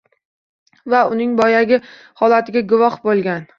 Va 0.93 1.01
uning 1.17 1.35
boyagi 1.43 1.81
holatiga 2.25 2.67
guvoh 2.75 2.99
bo’lgan. 3.09 3.49